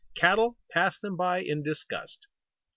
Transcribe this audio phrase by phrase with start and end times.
[0.15, 2.25] Cattle pass them by in disgust.